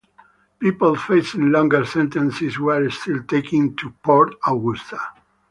[0.57, 4.97] People facing longer sentences were still taken to Port Augusta.